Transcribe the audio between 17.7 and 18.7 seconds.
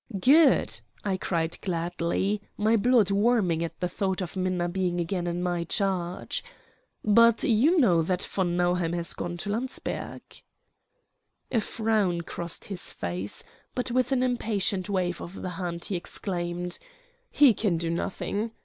do nothing.